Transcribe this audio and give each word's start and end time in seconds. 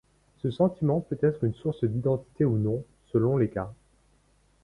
Ce 0.41 0.49
sentiment 0.49 0.99
peut 1.01 1.19
être 1.21 1.43
une 1.43 1.53
source 1.53 1.83
d'identité 1.83 2.43
ou 2.43 2.57
non, 2.57 2.83
selon 3.13 3.37
les 3.37 3.49
cas. 3.51 3.71